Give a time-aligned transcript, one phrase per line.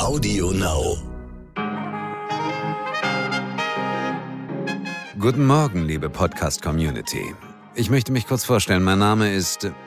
[0.00, 0.96] Audio Now.
[5.18, 7.34] Guten Morgen, liebe Podcast-Community.
[7.74, 8.82] Ich möchte mich kurz vorstellen.
[8.82, 9.70] Mein Name ist.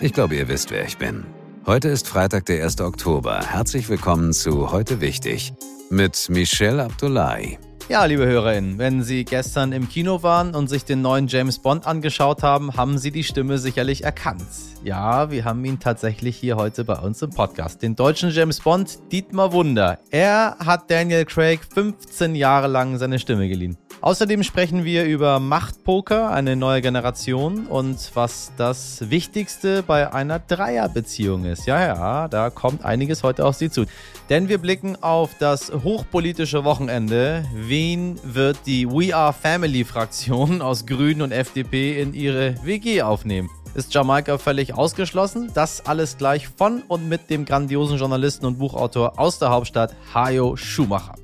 [0.00, 1.26] Ich glaube, ihr wisst, wer ich bin.
[1.64, 2.80] Heute ist Freitag, der 1.
[2.80, 3.40] Oktober.
[3.40, 5.52] Herzlich willkommen zu Heute Wichtig
[5.90, 7.58] mit Michelle Abdullahi.
[7.88, 11.86] Ja, liebe HörerInnen, wenn Sie gestern im Kino waren und sich den neuen James Bond
[11.86, 14.46] angeschaut haben, haben Sie die Stimme sicherlich erkannt.
[14.84, 17.82] Ja, wir haben ihn tatsächlich hier heute bei uns im Podcast.
[17.82, 19.98] Den deutschen James Bond, Dietmar Wunder.
[20.10, 23.76] Er hat Daniel Craig 15 Jahre lang seine Stimme geliehen.
[24.02, 31.44] Außerdem sprechen wir über Machtpoker, eine neue Generation und was das Wichtigste bei einer Dreierbeziehung
[31.44, 31.66] ist.
[31.66, 33.84] Ja, ja, da kommt einiges heute auf Sie zu.
[34.28, 37.44] Denn wir blicken auf das hochpolitische Wochenende.
[37.54, 43.50] Wen wird die We Are Family Fraktion aus Grünen und FDP in ihre WG aufnehmen?
[43.76, 45.52] Ist Jamaika völlig ausgeschlossen?
[45.54, 50.56] Das alles gleich von und mit dem grandiosen Journalisten und Buchautor aus der Hauptstadt, Hajo
[50.56, 51.21] Schumacher.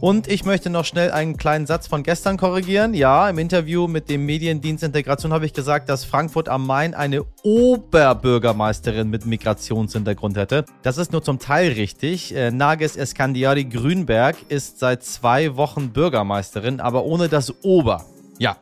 [0.00, 2.94] Und ich möchte noch schnell einen kleinen Satz von gestern korrigieren.
[2.94, 7.26] Ja, im Interview mit dem Mediendienst Integration habe ich gesagt, dass Frankfurt am Main eine
[7.42, 10.64] Oberbürgermeisterin mit Migrationshintergrund hätte.
[10.82, 12.34] Das ist nur zum Teil richtig.
[12.34, 18.06] Äh, Nages Eskandiari Grünberg ist seit zwei Wochen Bürgermeisterin, aber ohne das Ober.
[18.38, 18.56] Ja.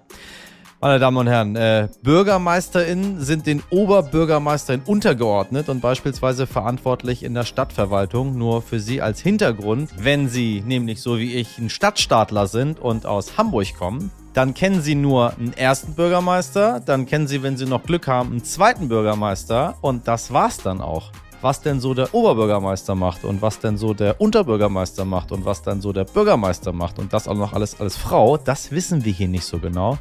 [0.80, 7.42] Meine Damen und Herren, äh, BürgermeisterInnen sind den OberbürgermeisterInnen untergeordnet und beispielsweise verantwortlich in der
[7.42, 8.38] Stadtverwaltung.
[8.38, 13.06] Nur für Sie als Hintergrund, wenn Sie nämlich so wie ich ein Stadtstaatler sind und
[13.06, 17.66] aus Hamburg kommen, dann kennen Sie nur einen ersten Bürgermeister, dann kennen Sie, wenn Sie
[17.66, 21.10] noch Glück haben, einen zweiten Bürgermeister und das war's dann auch
[21.40, 25.62] was denn so der Oberbürgermeister macht und was denn so der Unterbürgermeister macht und was
[25.62, 29.12] dann so der Bürgermeister macht und das auch noch alles als Frau, das wissen wir
[29.12, 29.98] hier nicht so genau.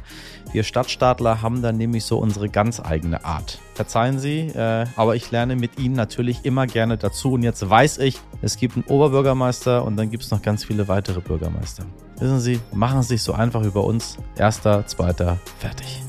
[0.52, 3.58] Wir Stadtstaatler haben dann nämlich so unsere ganz eigene Art.
[3.74, 7.98] Verzeihen Sie, äh, aber ich lerne mit Ihnen natürlich immer gerne dazu und jetzt weiß
[7.98, 11.84] ich, es gibt einen Oberbürgermeister und dann gibt es noch ganz viele weitere Bürgermeister.
[12.18, 14.18] Wissen Sie, machen Sie sich so einfach über uns.
[14.36, 16.07] Erster, zweiter, fertig.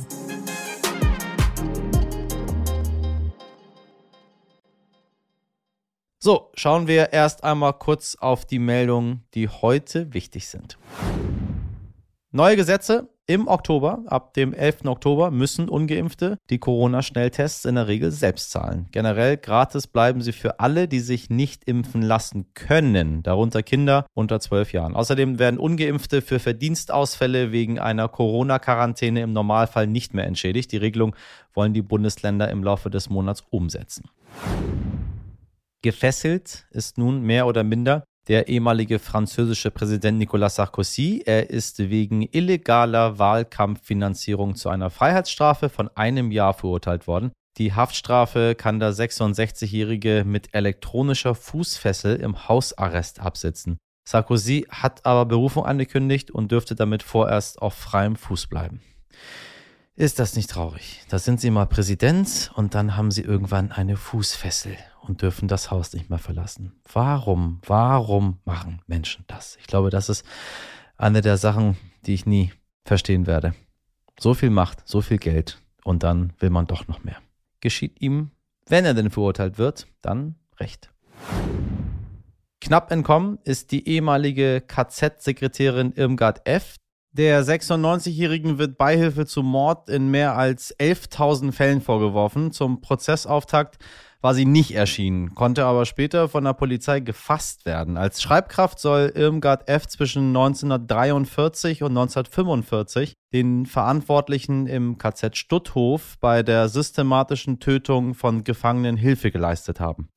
[6.22, 10.78] So, schauen wir erst einmal kurz auf die Meldungen, die heute wichtig sind.
[12.32, 14.84] Neue Gesetze im Oktober, ab dem 11.
[14.84, 18.88] Oktober, müssen ungeimpfte die Corona-Schnelltests in der Regel selbst zahlen.
[18.92, 24.42] Generell gratis bleiben sie für alle, die sich nicht impfen lassen können, darunter Kinder unter
[24.42, 24.98] 12 Jahren.
[24.98, 30.74] Außerdem werden ungeimpfte für Verdienstausfälle wegen einer Corona-Quarantäne im Normalfall nicht mehr entschädigt.
[30.74, 31.16] Die Regelung
[31.54, 34.10] wollen die Bundesländer im Laufe des Monats umsetzen.
[35.82, 41.24] Gefesselt ist nun mehr oder minder der ehemalige französische Präsident Nicolas Sarkozy.
[41.26, 47.32] Er ist wegen illegaler Wahlkampffinanzierung zu einer Freiheitsstrafe von einem Jahr verurteilt worden.
[47.58, 53.78] Die Haftstrafe kann der 66-Jährige mit elektronischer Fußfessel im Hausarrest absitzen.
[54.08, 58.82] Sarkozy hat aber Berufung angekündigt und dürfte damit vorerst auf freiem Fuß bleiben.
[60.00, 61.02] Ist das nicht traurig?
[61.10, 65.72] Da sind Sie mal Präsident und dann haben Sie irgendwann eine Fußfessel und dürfen das
[65.72, 66.80] Haus nicht mehr verlassen.
[66.90, 69.58] Warum, warum machen Menschen das?
[69.60, 70.26] Ich glaube, das ist
[70.96, 72.54] eine der Sachen, die ich nie
[72.86, 73.56] verstehen werde.
[74.18, 77.18] So viel Macht, so viel Geld und dann will man doch noch mehr.
[77.60, 78.32] Geschieht ihm,
[78.68, 80.94] wenn er denn verurteilt wird, dann recht.
[82.62, 86.78] Knapp entkommen ist die ehemalige KZ-Sekretärin Irmgard F.
[87.12, 92.52] Der 96-Jährigen wird Beihilfe zum Mord in mehr als 11.000 Fällen vorgeworfen.
[92.52, 93.80] Zum Prozessauftakt
[94.22, 97.98] war sie nicht erschienen, konnte aber später von der Polizei gefasst werden.
[97.98, 99.88] Als Schreibkraft soll Irmgard F.
[99.88, 108.98] zwischen 1943 und 1945 den Verantwortlichen im KZ Stutthof bei der systematischen Tötung von Gefangenen
[108.98, 110.10] Hilfe geleistet haben.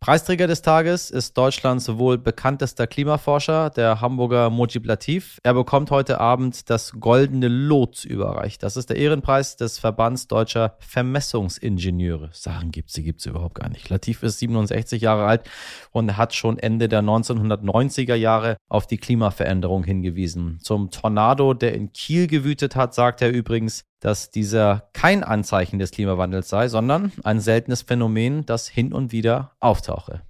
[0.00, 5.38] Preisträger des Tages ist Deutschlands wohl bekanntester Klimaforscher, der Hamburger Mojib Latif.
[5.42, 8.62] Er bekommt heute Abend das Goldene Lot überreicht.
[8.62, 12.30] Das ist der Ehrenpreis des Verbands deutscher Vermessungsingenieure.
[12.32, 13.90] Sachen gibt sie, gibt es überhaupt gar nicht.
[13.90, 15.42] Latif ist 67 Jahre alt
[15.90, 20.60] und hat schon Ende der 1990er Jahre auf die Klimaveränderung hingewiesen.
[20.62, 25.92] Zum Tornado, der in Kiel gewütet hat, sagt er übrigens, dass dieser kein Anzeichen des
[25.92, 30.22] Klimawandels sei, sondern ein seltenes Phänomen, das hin und wieder auftauche.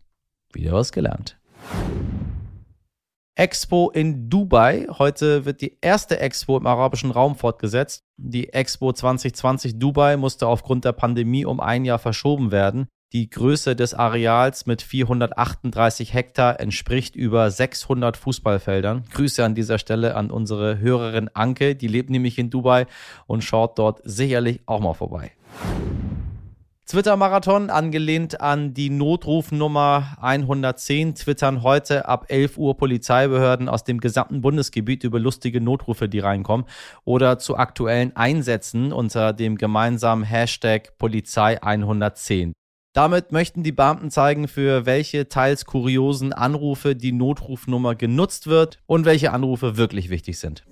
[0.52, 1.38] Wieder was gelernt.
[3.36, 4.86] Expo in Dubai.
[4.98, 8.02] Heute wird die erste Expo im arabischen Raum fortgesetzt.
[8.18, 12.88] Die Expo 2020 Dubai musste aufgrund der Pandemie um ein Jahr verschoben werden.
[13.12, 19.02] Die Größe des Areals mit 438 Hektar entspricht über 600 Fußballfeldern.
[19.12, 22.86] Grüße an dieser Stelle an unsere Hörerin Anke, die lebt nämlich in Dubai
[23.26, 25.32] und schaut dort sicherlich auch mal vorbei.
[26.86, 34.40] Twitter-Marathon, angelehnt an die Notrufnummer 110, twittern heute ab 11 Uhr Polizeibehörden aus dem gesamten
[34.40, 36.66] Bundesgebiet über lustige Notrufe, die reinkommen,
[37.04, 42.54] oder zu aktuellen Einsätzen unter dem gemeinsamen Hashtag Polizei 110.
[42.92, 49.04] Damit möchten die Beamten zeigen, für welche teils kuriosen Anrufe die Notrufnummer genutzt wird und
[49.04, 50.64] welche Anrufe wirklich wichtig sind.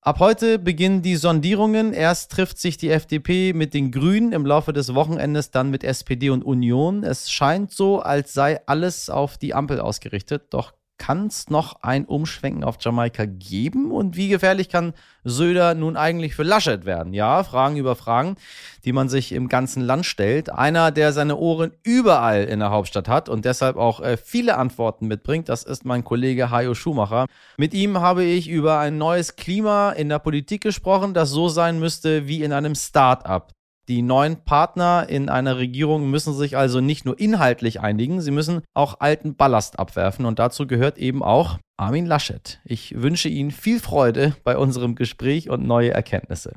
[0.00, 1.92] Ab heute beginnen die Sondierungen.
[1.92, 6.30] Erst trifft sich die FDP mit den Grünen, im Laufe des Wochenendes dann mit SPD
[6.30, 7.02] und Union.
[7.02, 10.54] Es scheint so, als sei alles auf die Ampel ausgerichtet.
[10.54, 13.90] Doch kann es noch ein Umschwenken auf Jamaika geben?
[13.90, 14.92] Und wie gefährlich kann
[15.24, 17.12] Söder nun eigentlich für Laschet werden?
[17.12, 18.36] Ja, Fragen über Fragen,
[18.84, 20.50] die man sich im ganzen Land stellt.
[20.52, 25.06] Einer, der seine Ohren überall in der Hauptstadt hat und deshalb auch äh, viele Antworten
[25.06, 27.26] mitbringt, das ist mein Kollege Hajo Schumacher.
[27.56, 31.78] Mit ihm habe ich über ein neues Klima in der Politik gesprochen, das so sein
[31.78, 33.55] müsste wie in einem Start-up.
[33.88, 38.62] Die neuen Partner in einer Regierung müssen sich also nicht nur inhaltlich einigen, sie müssen
[38.74, 42.60] auch alten Ballast abwerfen und dazu gehört eben auch Armin Laschet.
[42.64, 46.54] Ich wünsche Ihnen viel Freude bei unserem Gespräch und neue Erkenntnisse.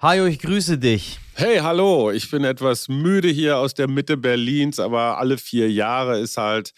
[0.00, 1.20] Hajo, ich grüße dich.
[1.34, 2.10] Hey, hallo.
[2.10, 6.72] Ich bin etwas müde hier aus der Mitte Berlins, aber alle vier Jahre ist halt,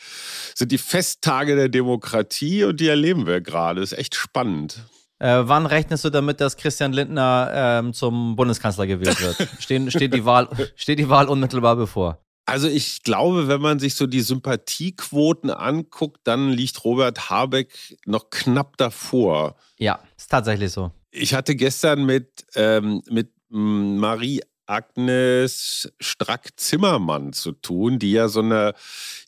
[0.55, 3.81] sind die Festtage der Demokratie und die erleben wir gerade.
[3.81, 4.85] Ist echt spannend.
[5.25, 9.49] Äh, wann rechnest du damit, dass Christian Lindner ähm, zum Bundeskanzler gewählt wird?
[9.59, 12.23] Stehen, steht, die Wahl, steht die Wahl unmittelbar bevor?
[12.45, 17.73] Also ich glaube, wenn man sich so die Sympathiequoten anguckt, dann liegt Robert Habeck
[18.05, 19.57] noch knapp davor.
[19.79, 20.91] Ja, ist tatsächlich so.
[21.11, 28.75] Ich hatte gestern mit, ähm, mit Marie Agnes Strack-Zimmermann zu tun, die ja so eine,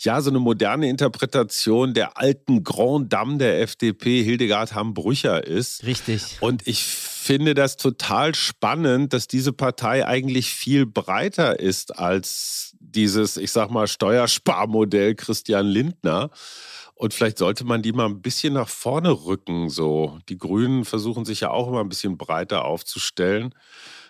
[0.01, 5.85] ja, so eine moderne Interpretation der alten Grand Dame der FDP, Hildegard Hambrücher ist.
[5.85, 6.39] Richtig.
[6.41, 13.37] Und ich finde das total spannend, dass diese Partei eigentlich viel breiter ist als dieses,
[13.37, 16.31] ich sag mal, Steuersparmodell Christian Lindner.
[16.95, 19.69] Und vielleicht sollte man die mal ein bisschen nach vorne rücken.
[19.69, 23.55] So, die Grünen versuchen sich ja auch immer ein bisschen breiter aufzustellen.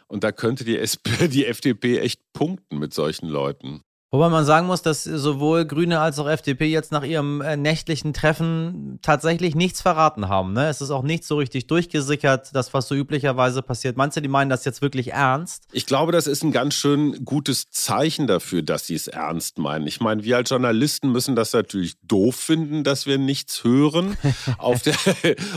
[0.09, 3.83] Und da könnte die, SP, die FDP echt punkten mit solchen Leuten.
[4.17, 8.15] Wobei man sagen muss, dass sowohl Grüne als auch FDP jetzt nach ihrem äh, nächtlichen
[8.15, 10.55] Treffen tatsächlich nichts verraten haben.
[10.55, 10.71] Ne?
[10.71, 13.99] Es ist auch nicht so richtig durchgesickert, das, was so üblicherweise passiert.
[13.99, 15.65] Manche, die meinen das jetzt wirklich ernst.
[15.71, 19.87] Ich glaube, das ist ein ganz schön gutes Zeichen dafür, dass sie es ernst meinen.
[19.87, 24.17] Ich meine, wir als Journalisten müssen das natürlich doof finden, dass wir nichts hören.
[24.57, 24.97] auf der,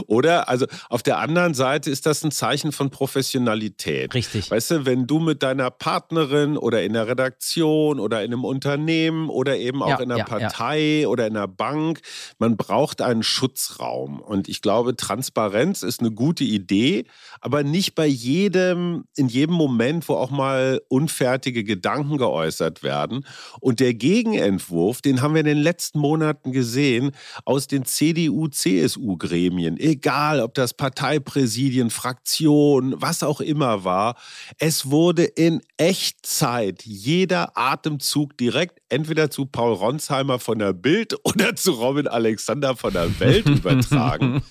[0.08, 0.50] oder?
[0.50, 4.14] Also auf der anderen Seite ist das ein Zeichen von Professionalität.
[4.14, 4.52] Richtig.
[4.52, 9.30] Weißt du, wenn du mit deiner Partnerin oder in der Redaktion oder in einem Unternehmen
[9.30, 11.08] oder eben auch ja, in einer ja, Partei ja.
[11.08, 12.02] oder in einer Bank.
[12.38, 14.20] Man braucht einen Schutzraum.
[14.20, 17.06] Und ich glaube, Transparenz ist eine gute Idee,
[17.40, 23.26] aber nicht bei jedem, in jedem Moment, wo auch mal unfertige Gedanken geäußert werden.
[23.62, 27.12] Und der Gegenentwurf, den haben wir in den letzten Monaten gesehen,
[27.46, 34.16] aus den CDU-CSU-Gremien, egal ob das Parteipräsidien, Fraktionen, was auch immer war,
[34.58, 41.16] es wurde in Echtzeit jeder Atemzug Bezug direkt entweder zu Paul Ronsheimer von der Bild
[41.24, 44.42] oder zu Robin Alexander von der Welt übertragen.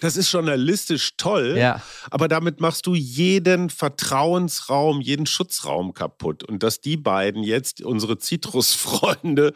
[0.00, 1.82] Das ist journalistisch toll, ja.
[2.10, 6.44] aber damit machst du jeden Vertrauensraum, jeden Schutzraum kaputt.
[6.44, 9.52] Und dass die beiden jetzt, unsere Zitrusfreunde,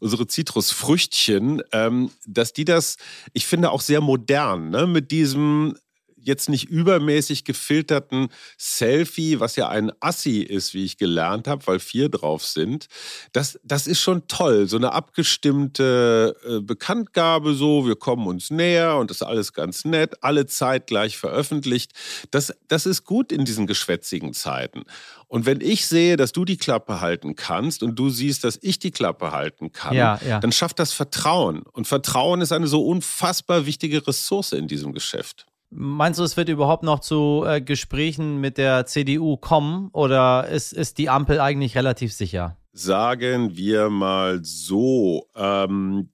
[0.00, 2.96] unsere Zitrusfrüchtchen, ähm, dass die das,
[3.32, 4.86] ich finde auch sehr modern, ne?
[4.86, 5.76] mit diesem
[6.22, 11.78] jetzt nicht übermäßig gefilterten Selfie, was ja ein Assi ist, wie ich gelernt habe, weil
[11.78, 12.86] vier drauf sind.
[13.32, 14.68] Das, das ist schon toll.
[14.68, 19.84] So eine abgestimmte äh, Bekanntgabe, so, wir kommen uns näher und das ist alles ganz
[19.84, 21.92] nett, alle zeitgleich veröffentlicht.
[22.30, 24.84] Das, das ist gut in diesen geschwätzigen Zeiten.
[25.28, 28.78] Und wenn ich sehe, dass du die Klappe halten kannst und du siehst, dass ich
[28.78, 30.40] die Klappe halten kann, ja, ja.
[30.40, 31.62] dann schafft das Vertrauen.
[31.72, 35.46] Und Vertrauen ist eine so unfassbar wichtige Ressource in diesem Geschäft.
[35.70, 40.72] Meinst du, es wird überhaupt noch zu äh, Gesprächen mit der CDU kommen oder ist,
[40.72, 42.56] ist die Ampel eigentlich relativ sicher?
[42.72, 46.10] Sagen wir mal so, ähm,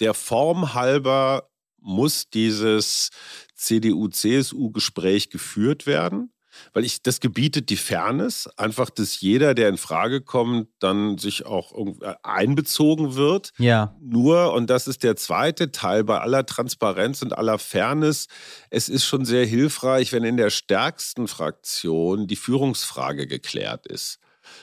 [0.00, 3.10] der Form halber muss dieses
[3.54, 6.30] CDU-CSU-Gespräch geführt werden
[6.72, 11.46] weil ich das gebietet die Fairness, einfach, dass jeder, der in Frage kommt, dann sich
[11.46, 13.52] auch äh, einbezogen wird.
[13.58, 13.94] Ja.
[14.00, 18.28] Nur, und das ist der zweite Teil bei aller Transparenz und aller Fairness,
[18.70, 24.18] es ist schon sehr hilfreich, wenn in der stärksten Fraktion die Führungsfrage geklärt ist.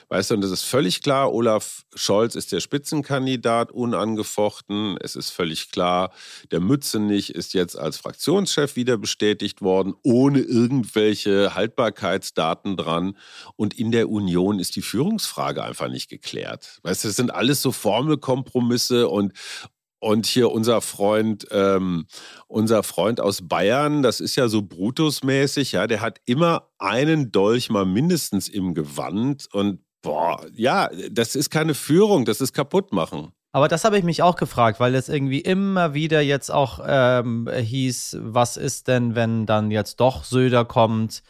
[0.10, 4.98] Weißt du, und es ist völlig klar, Olaf Scholz ist der Spitzenkandidat, unangefochten.
[5.02, 6.12] Es ist völlig klar,
[6.52, 13.18] der Mützenich ist jetzt als Fraktionschef wieder bestätigt worden, ohne irgendwelche Haltbarkeitsdaten dran.
[13.56, 16.80] Und in der Union ist die Führungsfrage einfach nicht geklärt.
[16.84, 19.34] Weißt du, das sind alles so Formelkompromisse und,
[20.06, 22.06] und hier unser Freund, ähm,
[22.48, 27.72] unser Freund aus Bayern, das ist ja so Brutus-mäßig, ja, der hat immer einen Dolch
[27.72, 29.48] mal mindestens im Gewand.
[29.52, 33.32] Und boah, ja, das ist keine Führung, das ist kaputt machen.
[33.52, 37.50] Aber das habe ich mich auch gefragt, weil es irgendwie immer wieder jetzt auch ähm,
[37.52, 41.24] hieß, was ist denn, wenn dann jetzt doch Söder kommt?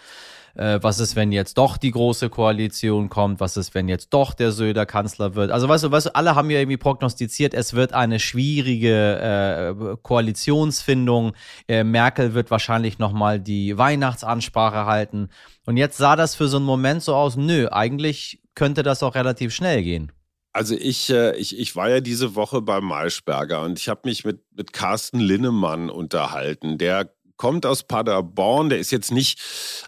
[0.55, 4.33] Äh, was ist, wenn jetzt doch die große Koalition kommt, was ist, wenn jetzt doch
[4.33, 5.51] der Söder Kanzler wird.
[5.51, 9.95] Also weißt du, weißt du, alle haben ja irgendwie prognostiziert, es wird eine schwierige äh,
[10.01, 11.33] Koalitionsfindung.
[11.67, 15.29] Äh, Merkel wird wahrscheinlich nochmal die Weihnachtsansprache halten.
[15.65, 19.15] Und jetzt sah das für so einen Moment so aus, nö, eigentlich könnte das auch
[19.15, 20.11] relativ schnell gehen.
[20.53, 24.23] Also ich, äh, ich, ich war ja diese Woche beim Maischberger und ich habe mich
[24.23, 26.77] mit, mit Carsten Linnemann unterhalten.
[26.77, 29.39] Der kommt aus Paderborn, der ist jetzt nicht,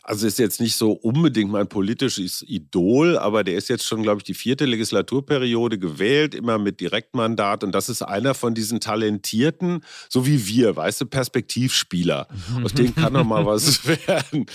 [0.04, 4.20] also ist jetzt nicht so unbedingt mein politisches Idol, aber der ist jetzt schon, glaube
[4.20, 9.84] ich, die vierte Legislaturperiode gewählt, immer mit Direktmandat und das ist einer von diesen talentierten,
[10.10, 12.28] so wie wir, weißt du, Perspektivspieler.
[12.64, 14.46] Aus denen kann noch mal was werden.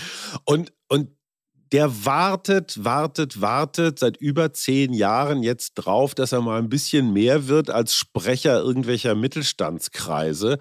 [0.45, 1.09] Und, und
[1.71, 7.13] der wartet, wartet, wartet seit über zehn Jahren jetzt drauf, dass er mal ein bisschen
[7.13, 10.59] mehr wird als Sprecher irgendwelcher Mittelstandskreise.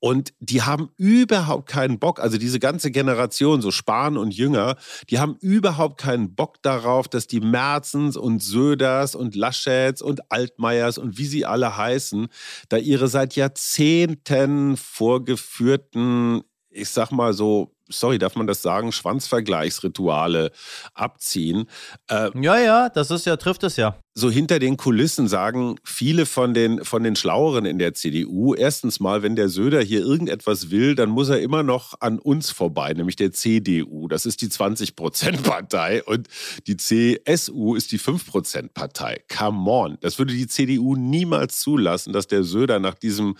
[0.00, 4.76] Und die haben überhaupt keinen Bock, also diese ganze Generation, so Spahn und Jünger,
[5.10, 10.98] die haben überhaupt keinen Bock darauf, dass die Merzens und Söders und Laschets und Altmaiers
[10.98, 12.28] und wie sie alle heißen,
[12.68, 16.42] da ihre seit Jahrzehnten vorgeführten
[16.74, 20.50] ich sag mal so, sorry, darf man das sagen, Schwanzvergleichsrituale
[20.94, 21.68] abziehen.
[22.08, 23.98] Äh, ja, ja, das ist ja, trifft es ja.
[24.16, 29.00] So hinter den Kulissen sagen viele von den, von den Schlaueren in der CDU, erstens
[29.00, 32.92] mal, wenn der Söder hier irgendetwas will, dann muss er immer noch an uns vorbei,
[32.92, 34.06] nämlich der CDU.
[34.06, 36.28] Das ist die 20-Prozent-Partei und
[36.68, 39.22] die CSU ist die 5-Prozent-Partei.
[39.36, 39.98] Come on.
[40.00, 43.36] Das würde die CDU niemals zulassen, dass der Söder nach diesem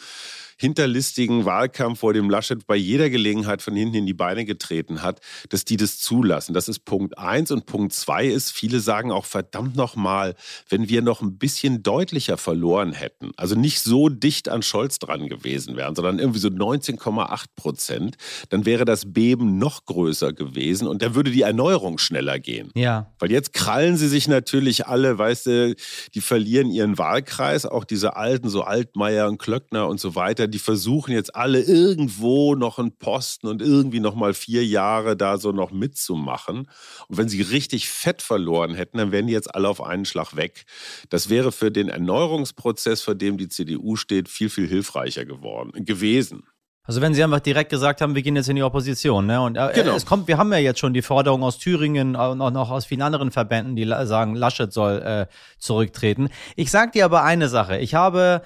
[0.56, 5.20] hinterlistigen Wahlkampf vor dem Laschet bei jeder Gelegenheit von hinten in die Beine getreten hat,
[5.49, 6.54] dass die das zulassen.
[6.54, 7.50] Das ist Punkt eins.
[7.50, 10.34] Und Punkt zwei ist, viele sagen auch verdammt nochmal,
[10.68, 15.28] wenn wir noch ein bisschen deutlicher verloren hätten, also nicht so dicht an Scholz dran
[15.28, 18.16] gewesen wären, sondern irgendwie so 19,8 Prozent,
[18.50, 22.70] dann wäre das Beben noch größer gewesen und dann würde die Erneuerung schneller gehen.
[22.75, 23.12] Ja.
[23.18, 25.75] Weil jetzt krallen sie sich natürlich alle, weißt du,
[26.14, 30.58] die verlieren ihren Wahlkreis, auch diese alten, so Altmaier und Klöckner und so weiter, die
[30.58, 35.52] versuchen jetzt alle irgendwo noch einen Posten und irgendwie noch mal vier Jahre da so
[35.52, 36.68] noch mitzumachen.
[37.08, 40.36] Und wenn sie richtig fett verloren hätten, dann wären die jetzt alle auf einen Schlag
[40.36, 40.64] weg.
[41.10, 46.44] Das wäre für den Erneuerungsprozess, vor dem die CDU steht, viel, viel hilfreicher geworden, gewesen.
[46.86, 49.40] Also wenn Sie einfach direkt gesagt haben, wir gehen jetzt in die Opposition, ne?
[49.40, 49.96] Und äh, genau.
[49.96, 52.84] es kommt, wir haben ja jetzt schon die Forderung aus Thüringen und auch noch aus
[52.84, 55.26] vielen anderen Verbänden, die sagen, Laschet soll äh,
[55.58, 56.28] zurücktreten.
[56.56, 58.42] Ich sage dir aber eine Sache: Ich habe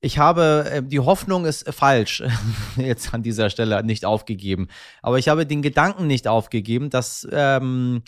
[0.00, 2.22] ich habe, äh, die Hoffnung ist falsch,
[2.76, 4.68] jetzt an dieser Stelle nicht aufgegeben.
[5.02, 8.02] Aber ich habe den Gedanken nicht aufgegeben, dass, ähm,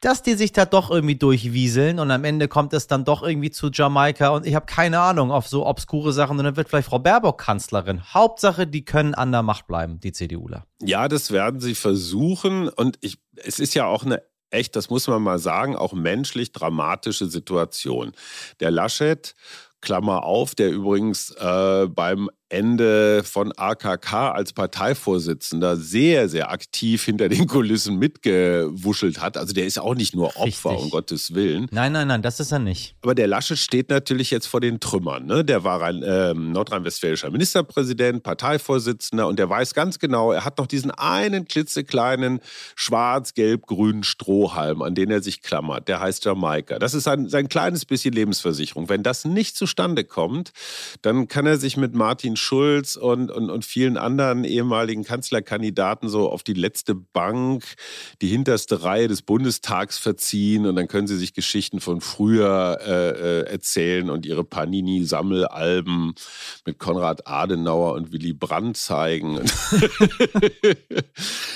[0.00, 3.50] dass die sich da doch irgendwie durchwieseln und am Ende kommt es dann doch irgendwie
[3.50, 6.88] zu Jamaika und ich habe keine Ahnung auf so obskure Sachen und dann wird vielleicht
[6.88, 8.02] Frau Baerbock Kanzlerin.
[8.12, 10.66] Hauptsache, die können an der Macht bleiben, die CDUler.
[10.82, 15.08] Ja, das werden sie versuchen und ich, es ist ja auch eine echt, das muss
[15.08, 18.12] man mal sagen, auch menschlich dramatische Situation.
[18.60, 19.34] Der Laschet
[19.82, 27.28] Klammer auf, der übrigens äh, beim Ende von AKK als Parteivorsitzender sehr, sehr aktiv hinter
[27.28, 29.36] den Kulissen mitgewuschelt hat.
[29.36, 30.84] Also der ist auch nicht nur Opfer, Richtig.
[30.84, 31.66] um Gottes Willen.
[31.70, 32.94] Nein, nein, nein, das ist er nicht.
[33.02, 35.24] Aber der Lasche steht natürlich jetzt vor den Trümmern.
[35.24, 35.44] Ne?
[35.44, 40.66] Der war ein äh, nordrhein-westfälischer Ministerpräsident, Parteivorsitzender und der weiß ganz genau, er hat noch
[40.66, 42.40] diesen einen klitzekleinen
[42.76, 45.88] schwarz-gelb-grünen Strohhalm, an den er sich klammert.
[45.88, 46.78] Der heißt Jamaika.
[46.78, 48.88] Das ist sein, sein kleines bisschen Lebensversicherung.
[48.90, 50.52] Wenn das nicht zustande kommt,
[51.00, 56.30] dann kann er sich mit Martin Schulz und, und, und vielen anderen ehemaligen Kanzlerkandidaten so
[56.30, 57.64] auf die letzte Bank,
[58.20, 63.10] die hinterste Reihe des Bundestags verziehen und dann können sie sich Geschichten von früher äh,
[63.10, 66.14] äh erzählen und ihre Panini-Sammelalben
[66.66, 69.38] mit Konrad Adenauer und Willy Brandt zeigen.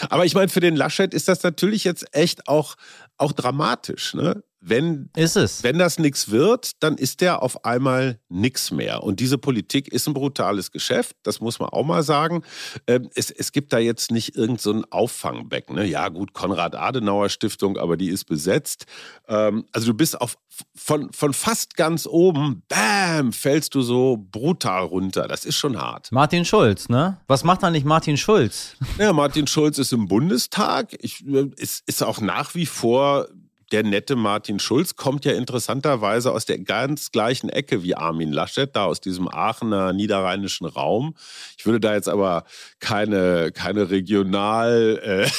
[0.09, 2.77] Aber ich meine, für den Laschet ist das natürlich jetzt echt auch,
[3.17, 4.15] auch dramatisch.
[4.15, 4.43] Ne?
[4.69, 5.63] Wenn, ist es.
[5.63, 9.03] wenn das nichts wird, dann ist der auf einmal nichts mehr.
[9.03, 12.43] Und diese Politik ist ein brutales Geschäft, das muss man auch mal sagen.
[12.89, 15.77] Ähm, es, es gibt da jetzt nicht irgendein so Auffangbecken.
[15.77, 15.87] Ne?
[15.87, 18.87] Ja, gut, Konrad-Adenauer-Stiftung, aber die ist besetzt.
[19.29, 20.37] Ähm, also du bist auf,
[20.75, 25.29] von, von fast ganz oben, bam, fällst du so brutal runter.
[25.29, 26.11] Das ist schon hart.
[26.11, 27.19] Martin Schulz, ne?
[27.29, 28.77] Was macht da nicht Martin Schulz?
[28.99, 30.97] Ja, Martin Schulz ist im Bundestag.
[31.01, 33.29] Ich, äh, ist, ist auch nach wie vor
[33.73, 38.75] der nette Martin Schulz kommt ja interessanterweise aus der ganz gleichen Ecke wie Armin Laschet,
[38.75, 41.15] da aus diesem Aachener niederrheinischen Raum.
[41.59, 42.45] Ich würde da jetzt aber
[42.79, 45.31] keine, keine Regionalregeln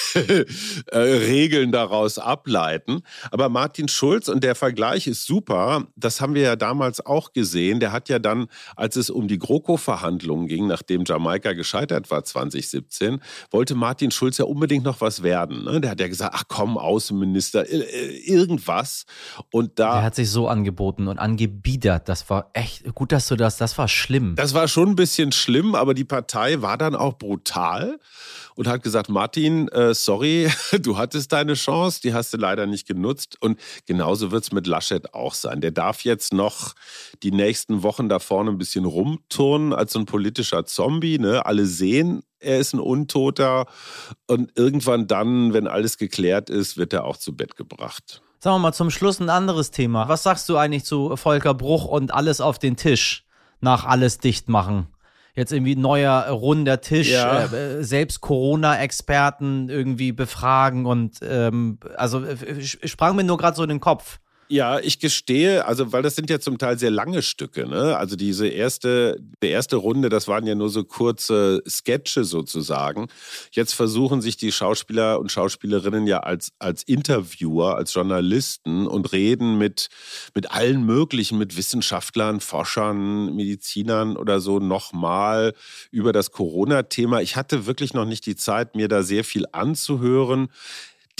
[0.92, 3.02] äh, äh, daraus ableiten.
[3.32, 7.80] Aber Martin Schulz, und der Vergleich ist super, das haben wir ja damals auch gesehen,
[7.80, 13.22] der hat ja dann, als es um die GroKo-Verhandlungen ging, nachdem Jamaika gescheitert war 2017,
[13.52, 15.64] wollte Martin Schulz ja unbedingt noch was werden.
[15.64, 15.80] Ne?
[15.80, 19.06] Der hat ja gesagt, ach komm, Außenminister, äh, äh, irgendwas.
[19.52, 19.96] Und da.
[19.96, 22.10] Der hat sich so angeboten und angebiedert.
[22.10, 24.36] Das war echt gut, dass du das, das war schlimm.
[24.36, 28.00] Das war schon ein bisschen schlimm, aber die Partei war dann auch brutal
[28.56, 30.50] und hat gesagt: Martin, äh, sorry,
[30.82, 33.38] du hattest deine Chance, die hast du leider nicht genutzt.
[33.40, 35.62] Und genauso wird es mit Laschet auch sein.
[35.62, 36.74] Der darf jetzt noch
[37.24, 41.20] die nächsten Wochen da vorne ein bisschen rumturnen als so ein politischer Zombie.
[41.20, 41.46] Ne?
[41.46, 43.66] Alle sehen, er ist ein Untoter
[44.28, 48.22] und irgendwann dann, wenn alles geklärt ist, wird er auch zu Bett gebracht.
[48.40, 50.08] Sagen wir mal zum Schluss ein anderes Thema.
[50.08, 53.26] Was sagst du eigentlich zu Volker Bruch und alles auf den Tisch
[53.62, 54.88] nach alles dicht machen?
[55.34, 57.46] Jetzt irgendwie neuer runder Tisch, ja.
[57.46, 63.70] äh, selbst Corona-Experten irgendwie befragen und ähm, also äh, sprang mir nur gerade so in
[63.70, 64.20] den Kopf.
[64.50, 67.98] Ja, ich gestehe, also weil das sind ja zum Teil sehr lange Stücke, ne?
[67.98, 73.08] Also diese erste, die erste Runde, das waren ja nur so kurze Sketche sozusagen.
[73.52, 79.58] Jetzt versuchen sich die Schauspieler und Schauspielerinnen ja als, als Interviewer, als Journalisten und reden
[79.58, 79.90] mit,
[80.34, 85.56] mit allen möglichen, mit Wissenschaftlern, Forschern, Medizinern oder so nochmal
[85.92, 87.22] über das Corona-Thema.
[87.22, 90.48] Ich hatte wirklich noch nicht die Zeit, mir da sehr viel anzuhören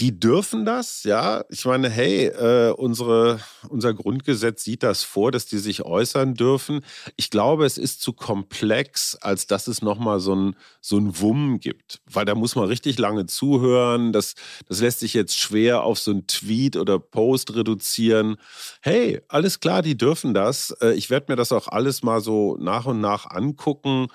[0.00, 1.44] die dürfen das, ja.
[1.48, 6.84] Ich meine, hey, äh, unsere, unser Grundgesetz sieht das vor, dass die sich äußern dürfen.
[7.16, 11.58] Ich glaube, es ist zu komplex, als dass es nochmal so ein, so ein Wumm
[11.58, 12.00] gibt.
[12.06, 14.12] Weil da muss man richtig lange zuhören.
[14.12, 14.34] Das,
[14.68, 18.36] das lässt sich jetzt schwer auf so ein Tweet oder Post reduzieren.
[18.80, 20.70] Hey, alles klar, die dürfen das.
[20.80, 24.06] Äh, ich werde mir das auch alles mal so nach und nach angucken.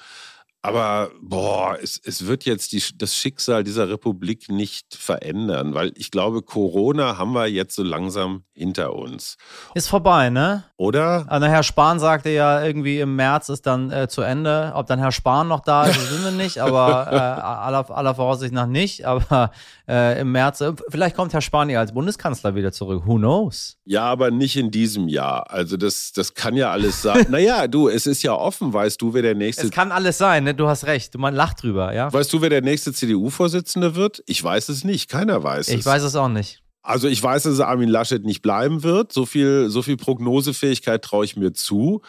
[0.65, 6.09] Aber boah, es, es wird jetzt die, das Schicksal dieser Republik nicht verändern, weil ich
[6.09, 9.35] glaube, Corona haben wir jetzt so langsam hinter uns.
[9.73, 10.63] Ist vorbei, ne?
[10.77, 11.25] Oder?
[11.27, 14.71] Also Herr Spahn sagte ja irgendwie im März ist dann äh, zu Ende.
[14.75, 18.53] Ob dann Herr Spahn noch da ist, wissen wir nicht, aber äh, aller, aller Voraussicht
[18.53, 19.05] nach nicht.
[19.05, 19.51] Aber
[19.89, 23.03] äh, im März, äh, vielleicht kommt Herr Spahn ja als Bundeskanzler wieder zurück.
[23.05, 23.79] Who knows?
[23.83, 25.51] Ja, aber nicht in diesem Jahr.
[25.51, 27.25] Also das, das kann ja alles sein.
[27.29, 29.65] naja, du, es ist ja offen, weißt du, wer der nächste.
[29.65, 30.52] Es kann alles sein, ne?
[30.57, 31.17] Du hast recht.
[31.17, 32.11] Man lacht drüber, ja.
[32.11, 34.23] Weißt du, wer der nächste CDU-Vorsitzende wird?
[34.25, 35.09] Ich weiß es nicht.
[35.09, 35.73] Keiner weiß es.
[35.73, 36.62] Ich weiß es auch nicht.
[36.85, 39.13] Also ich weiß, dass Armin Laschet nicht bleiben wird.
[39.13, 42.01] So viel, so viel Prognosefähigkeit traue ich mir zu.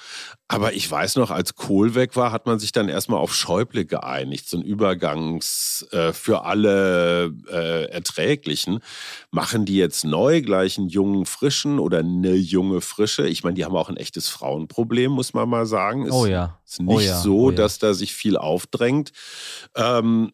[0.49, 3.85] Aber ich weiß noch, als Kohl weg war, hat man sich dann erstmal auf Schäuble
[3.87, 4.49] geeinigt.
[4.49, 8.81] So ein Übergangs äh, für alle äh, Erträglichen.
[9.31, 13.29] Machen die jetzt neu gleich einen jungen Frischen oder eine junge Frische?
[13.29, 16.07] Ich meine, die haben auch ein echtes Frauenproblem, muss man mal sagen.
[16.07, 16.59] Es oh ja.
[16.67, 17.21] Ist nicht oh ja.
[17.21, 17.57] so, oh ja.
[17.57, 19.13] dass da sich viel aufdrängt.
[19.77, 20.33] Ähm,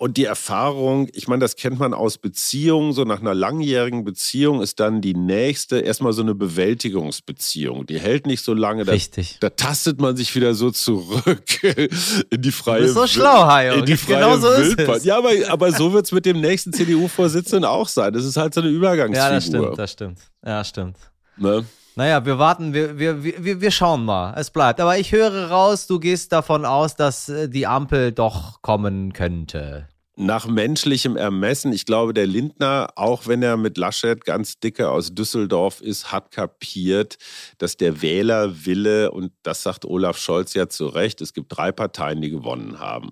[0.00, 4.62] und die Erfahrung, ich meine, das kennt man aus Beziehungen, so nach einer langjährigen Beziehung
[4.62, 7.84] ist dann die nächste erstmal so eine Bewältigungsbeziehung.
[7.84, 8.84] Die hält nicht so lange.
[8.84, 9.38] Da, Richtig.
[9.40, 11.62] Da tastet man sich wieder so zurück
[12.30, 12.94] in die freie Welt.
[12.94, 13.74] so schlau, Hajo.
[13.74, 15.04] In die freie genau so Ist es.
[15.04, 18.12] Ja, aber, aber so wird es mit dem nächsten CDU-Vorsitzenden auch sein.
[18.12, 19.28] Das ist halt so eine Übergangsfigur.
[19.28, 20.18] Ja, das stimmt, das stimmt.
[20.46, 20.96] Ja, stimmt.
[21.36, 21.64] Ne?
[21.98, 24.32] Naja, wir warten, wir, wir, wir, wir schauen mal.
[24.36, 24.78] Es bleibt.
[24.80, 29.88] Aber ich höre raus, du gehst davon aus, dass äh, die Ampel doch kommen könnte.
[30.14, 35.12] Nach menschlichem Ermessen, ich glaube, der Lindner, auch wenn er mit Laschet ganz dicke aus
[35.12, 37.18] Düsseldorf ist, hat kapiert,
[37.58, 42.22] dass der Wählerwille, und das sagt Olaf Scholz ja zu Recht, es gibt drei Parteien,
[42.22, 43.10] die gewonnen haben.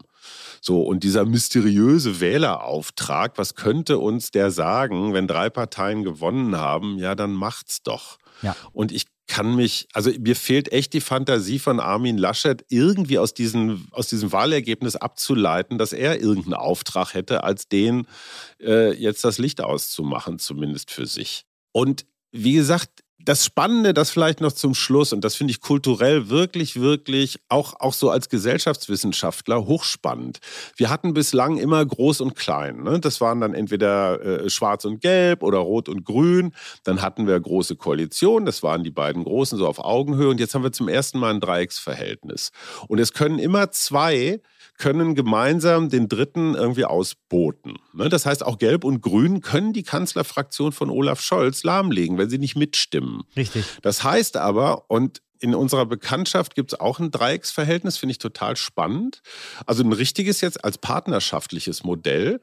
[0.60, 6.98] So, und dieser mysteriöse Wählerauftrag, was könnte uns der sagen, wenn drei Parteien gewonnen haben?
[6.98, 8.18] Ja, dann macht's doch.
[8.42, 8.56] Ja.
[8.72, 13.34] Und ich kann mich, also mir fehlt echt die Fantasie von Armin Laschet, irgendwie aus,
[13.34, 18.06] diesen, aus diesem Wahlergebnis abzuleiten, dass er irgendeinen Auftrag hätte, als den
[18.60, 21.44] äh, jetzt das Licht auszumachen, zumindest für sich.
[21.72, 26.28] Und wie gesagt, das Spannende, das vielleicht noch zum Schluss, und das finde ich kulturell
[26.28, 30.38] wirklich, wirklich auch, auch so als Gesellschaftswissenschaftler hochspannend.
[30.76, 32.82] Wir hatten bislang immer groß und klein.
[32.82, 33.00] Ne?
[33.00, 36.52] Das waren dann entweder äh, schwarz und gelb oder rot und grün.
[36.84, 40.28] Dann hatten wir große Koalitionen, das waren die beiden großen so auf Augenhöhe.
[40.28, 42.52] Und jetzt haben wir zum ersten Mal ein Dreiecksverhältnis.
[42.86, 44.40] Und es können immer zwei
[44.78, 47.78] können gemeinsam den dritten irgendwie ausboten.
[47.92, 48.08] Ne?
[48.08, 52.38] Das heißt, auch Gelb und Grün können die Kanzlerfraktion von Olaf Scholz lahmlegen, wenn sie
[52.38, 53.22] nicht mitstimmen.
[53.36, 53.64] Richtig.
[53.82, 58.56] Das heißt aber, und in unserer Bekanntschaft gibt es auch ein Dreiecksverhältnis, finde ich total
[58.56, 59.22] spannend.
[59.64, 62.40] Also ein richtiges jetzt als partnerschaftliches Modell.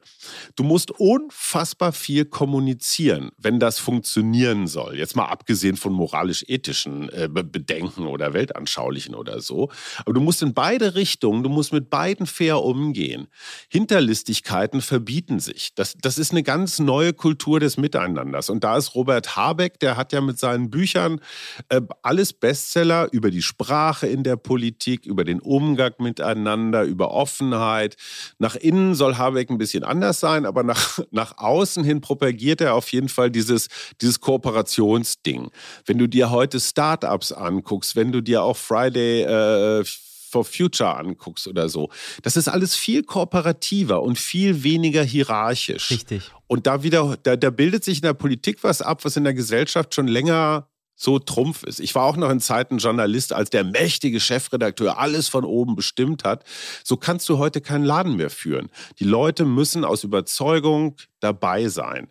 [0.56, 4.96] Du musst unfassbar viel kommunizieren, wenn das funktionieren soll.
[4.96, 9.70] Jetzt mal abgesehen von moralisch-ethischen äh, Bedenken oder weltanschaulichen oder so.
[9.98, 13.28] Aber du musst in beide Richtungen, du musst mit beiden fair umgehen.
[13.68, 15.74] Hinterlistigkeiten verbieten sich.
[15.74, 18.48] Das, das ist eine ganz neue Kultur des Miteinanders.
[18.48, 21.20] Und da ist Robert Habeck, der hat ja mit seinen Büchern
[21.68, 27.10] äh, alles Bestseller Bestseller über die Sprache in der Politik, über den Umgang miteinander, über
[27.10, 27.96] Offenheit.
[28.38, 32.74] Nach innen soll Habeck ein bisschen anders sein, aber nach, nach außen hin propagiert er
[32.74, 33.68] auf jeden Fall dieses,
[34.00, 35.50] dieses Kooperationsding.
[35.86, 39.84] Wenn du dir heute Startups anguckst, wenn du dir auch Friday äh,
[40.30, 41.90] for Future anguckst oder so.
[42.22, 45.92] Das ist alles viel kooperativer und viel weniger hierarchisch.
[45.92, 46.24] Richtig.
[46.48, 49.34] Und da wieder, da, da bildet sich in der Politik was ab, was in der
[49.34, 51.80] Gesellschaft schon länger so Trumpf ist.
[51.80, 56.24] Ich war auch noch in Zeiten Journalist, als der mächtige Chefredakteur alles von oben bestimmt
[56.24, 56.44] hat.
[56.84, 58.70] So kannst du heute keinen Laden mehr führen.
[58.98, 62.08] Die Leute müssen aus Überzeugung dabei sein.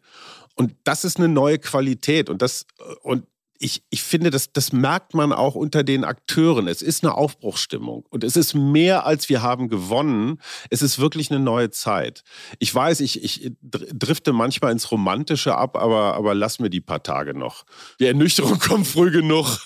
[0.56, 2.30] Und das ist eine neue Qualität.
[2.30, 2.65] Und das,
[3.02, 3.26] und
[3.63, 6.67] ich, ich finde, das, das merkt man auch unter den Akteuren.
[6.67, 10.39] Es ist eine Aufbruchsstimmung und es ist mehr, als wir haben gewonnen.
[10.69, 12.23] Es ist wirklich eine neue Zeit.
[12.60, 17.04] Ich weiß, ich, ich drifte manchmal ins Romantische ab, aber, aber lass mir die paar
[17.04, 17.63] Tage noch.
[18.02, 19.60] Die Ernüchterung kommt früh genug.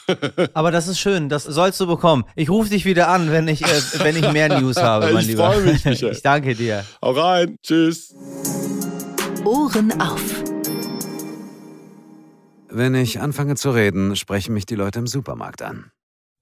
[0.54, 2.24] aber das ist schön, das sollst du bekommen.
[2.36, 5.28] Ich rufe dich wieder an, wenn ich, äh, wenn ich mehr News habe, mein ich
[5.28, 5.56] Lieber.
[5.58, 5.86] Mich.
[6.08, 6.86] Ich danke dir.
[7.02, 7.58] Hau rein.
[7.64, 8.14] Tschüss.
[9.44, 10.47] Ohren auf.
[12.78, 15.90] Wenn ich anfange zu reden, sprechen mich die Leute im Supermarkt an.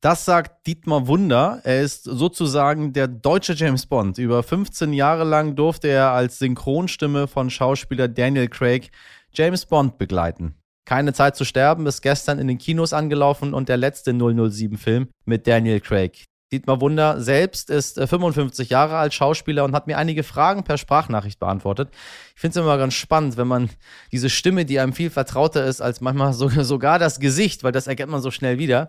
[0.01, 1.61] Das sagt Dietmar Wunder.
[1.63, 4.17] Er ist sozusagen der deutsche James Bond.
[4.17, 8.91] Über 15 Jahre lang durfte er als Synchronstimme von Schauspieler Daniel Craig
[9.33, 10.55] James Bond begleiten.
[10.83, 15.47] Keine Zeit zu sterben ist gestern in den Kinos angelaufen und der letzte 007-Film mit
[15.47, 16.25] Daniel Craig.
[16.51, 20.77] Dietmar Wunder selbst ist 55 äh, Jahre alt, Schauspieler und hat mir einige Fragen per
[20.77, 21.89] Sprachnachricht beantwortet.
[22.35, 23.69] Ich finde es immer ganz spannend, wenn man
[24.11, 27.87] diese Stimme, die einem viel vertrauter ist als manchmal so, sogar das Gesicht, weil das
[27.87, 28.87] erkennt man so schnell wieder.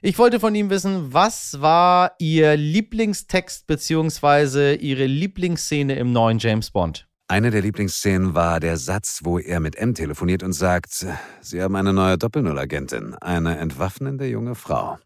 [0.00, 4.74] Ich wollte von ihm wissen, was war Ihr Lieblingstext bzw.
[4.74, 7.06] Ihre Lieblingsszene im neuen James Bond?
[7.26, 11.06] Eine der Lieblingsszenen war der Satz, wo er mit M telefoniert und sagt,
[11.40, 14.98] Sie haben eine neue Doppelnull-Agentin, eine entwaffnende junge Frau.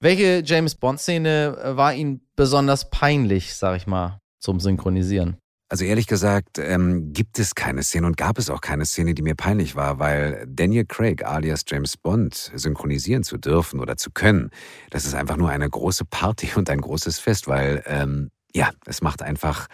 [0.00, 5.38] Welche James Bond-Szene äh, war Ihnen besonders peinlich, sag ich mal, zum Synchronisieren?
[5.68, 9.22] Also ehrlich gesagt, ähm, gibt es keine Szene und gab es auch keine Szene, die
[9.22, 14.50] mir peinlich war, weil Daniel Craig alias James Bond synchronisieren zu dürfen oder zu können,
[14.90, 19.02] das ist einfach nur eine große Party und ein großes Fest, weil ähm, ja, es
[19.02, 19.66] macht einfach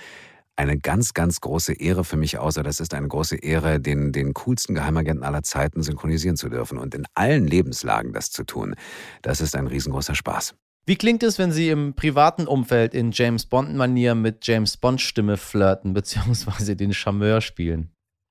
[0.56, 2.54] eine ganz, ganz große Ehre für mich aus.
[2.54, 6.94] Das ist eine große Ehre, den, den coolsten Geheimagenten aller Zeiten synchronisieren zu dürfen und
[6.94, 8.74] in allen Lebenslagen das zu tun.
[9.22, 10.54] Das ist ein riesengroßer Spaß.
[10.84, 15.92] Wie klingt es, wenn Sie im privaten Umfeld in James Bond-Manier mit James Bond-Stimme flirten
[15.94, 16.74] bzw.
[16.74, 17.90] den Charmeur spielen?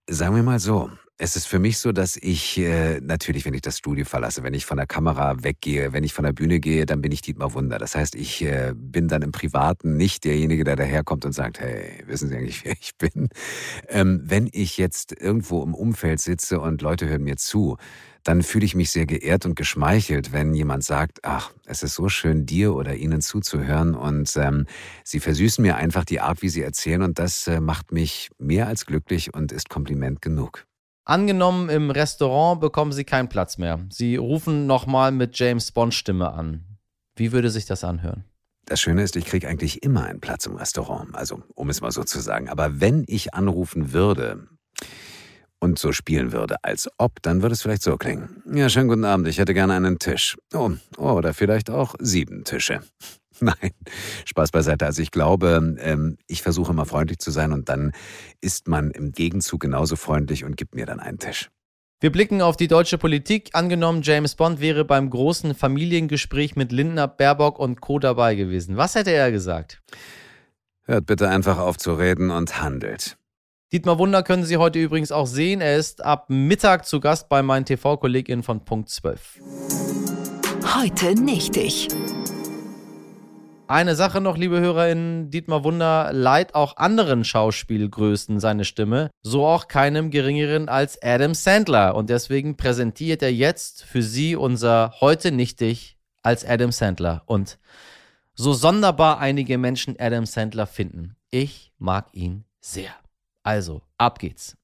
[0.10, 0.90] Sagen wir mal so,
[1.24, 4.56] es ist für mich so, dass ich äh, natürlich, wenn ich das Studio verlasse, wenn
[4.56, 7.54] ich von der Kamera weggehe, wenn ich von der Bühne gehe, dann bin ich Dietmar
[7.54, 7.78] Wunder.
[7.78, 12.02] Das heißt, ich äh, bin dann im Privaten nicht derjenige, der daherkommt und sagt, hey,
[12.08, 13.30] wissen Sie eigentlich, wer ich bin?
[13.88, 17.78] Ähm, wenn ich jetzt irgendwo im Umfeld sitze und Leute hören mir zu,
[18.24, 22.10] dann fühle ich mich sehr geehrt und geschmeichelt, wenn jemand sagt, ach, es ist so
[22.10, 24.66] schön, dir oder ihnen zuzuhören und ähm,
[25.04, 28.66] sie versüßen mir einfach die Art, wie sie erzählen und das äh, macht mich mehr
[28.66, 30.66] als glücklich und ist Kompliment genug.
[31.04, 33.80] Angenommen, im Restaurant bekommen Sie keinen Platz mehr.
[33.90, 36.66] Sie rufen nochmal mit James Bond Stimme an.
[37.16, 38.24] Wie würde sich das anhören?
[38.66, 41.16] Das Schöne ist, ich kriege eigentlich immer einen Platz im Restaurant.
[41.16, 42.50] Also, um es mal so zu sagen.
[42.50, 44.48] Aber wenn ich anrufen würde
[45.60, 48.44] und so spielen würde, als ob, dann würde es vielleicht so klingen.
[48.52, 50.38] Ja, schönen guten Abend, ich hätte gerne einen Tisch.
[50.54, 52.82] Oh, oh oder vielleicht auch sieben Tische.
[53.43, 53.71] Nein,
[54.25, 54.86] Spaß beiseite.
[54.86, 57.91] Also ich glaube, ähm, ich versuche immer freundlich zu sein und dann
[58.39, 61.49] ist man im Gegenzug genauso freundlich und gibt mir dann einen Tisch.
[61.99, 63.49] Wir blicken auf die deutsche Politik.
[63.54, 67.99] Angenommen, James Bond wäre beim großen Familiengespräch mit Lindner, Baerbock und Co.
[67.99, 68.77] dabei gewesen.
[68.77, 69.82] Was hätte er gesagt?
[70.84, 73.17] Hört bitte einfach auf zu reden und handelt.
[73.71, 75.62] Dietmar Wunder können Sie heute übrigens auch sehen.
[75.62, 79.39] Er ist ab Mittag zu Gast bei meinen TV-KollegInnen von Punkt 12.
[80.75, 81.88] Heute nicht ich.
[83.72, 89.70] Eine Sache noch, liebe HörerInnen, Dietmar Wunder leiht auch anderen Schauspielgrößen seine Stimme, so auch
[89.70, 91.96] keinem geringeren als Adam Sandler.
[91.96, 97.24] Und deswegen präsentiert er jetzt für Sie unser Heute nichtig als Adam Sandler.
[97.28, 97.60] Und
[98.34, 102.92] so sonderbar einige Menschen Adam Sandler finden, ich mag ihn sehr.
[103.42, 104.58] Also, ab geht's.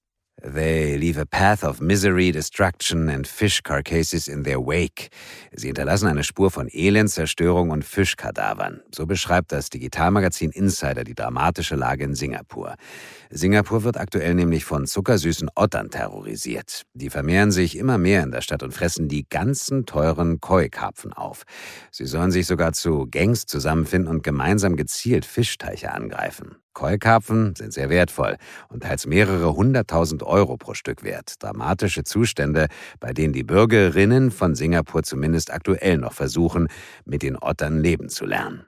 [0.43, 5.09] They leave a path of misery, destruction and fish carcasses in their wake.
[5.51, 8.81] Sie hinterlassen eine Spur von Elend, Zerstörung und Fischkadavern.
[8.93, 12.75] So beschreibt das Digitalmagazin Insider die dramatische Lage in Singapur.
[13.31, 16.83] Singapur wird aktuell nämlich von zuckersüßen Ottern terrorisiert.
[16.93, 21.45] Die vermehren sich immer mehr in der Stadt und fressen die ganzen teuren Koi-Karpfen auf.
[21.91, 26.57] Sie sollen sich sogar zu Gangs zusammenfinden und gemeinsam gezielt Fischteiche angreifen.
[26.77, 28.37] Keukarpfen sind sehr wertvoll
[28.69, 31.33] und teils mehrere hunderttausend Euro pro Stück wert.
[31.39, 32.67] Dramatische Zustände,
[32.99, 36.67] bei denen die Bürgerinnen von Singapur zumindest aktuell noch versuchen,
[37.03, 38.67] mit den Ottern leben zu lernen.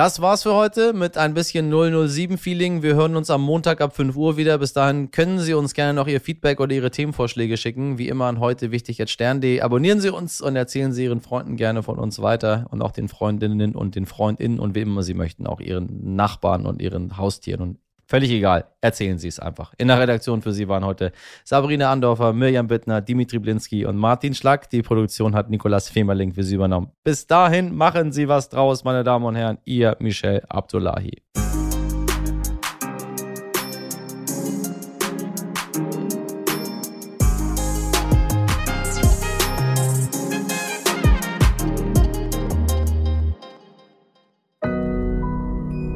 [0.00, 2.82] Das war's für heute mit ein bisschen 007-Feeling.
[2.82, 4.56] Wir hören uns am Montag ab 5 Uhr wieder.
[4.56, 7.98] Bis dahin können Sie uns gerne noch Ihr Feedback oder Ihre Themenvorschläge schicken.
[7.98, 9.60] Wie immer an heute wichtig jetzt Stern.de.
[9.60, 13.08] Abonnieren Sie uns und erzählen Sie Ihren Freunden gerne von uns weiter und auch den
[13.08, 17.60] Freundinnen und den Freundinnen und wem immer Sie möchten, auch Ihren Nachbarn und Ihren Haustieren
[17.60, 17.78] und
[18.10, 18.64] Völlig egal.
[18.80, 19.72] Erzählen Sie es einfach.
[19.78, 21.12] In der Redaktion für Sie waren heute
[21.44, 24.68] Sabrina Andorfer, Mirjam Bittner, Dimitri Blinski und Martin Schlack.
[24.68, 26.90] Die Produktion hat Nikolas Femerling für Sie übernommen.
[27.04, 29.58] Bis dahin machen Sie was draus, meine Damen und Herren.
[29.64, 31.22] Ihr Michel Abdullahi.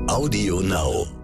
[0.06, 1.23] Audio Now.